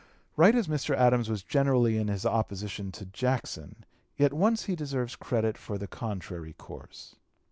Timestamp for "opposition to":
2.25-3.05